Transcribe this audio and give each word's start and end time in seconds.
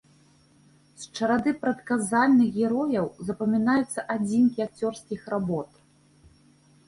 З 1.01 1.09
чарады 1.17 1.51
прадказальных 1.65 2.49
герояў 2.63 3.05
запамінаюцца 3.27 4.05
адзінкі 4.15 4.59
акцёрскіх 4.67 5.21
работ. 5.35 5.69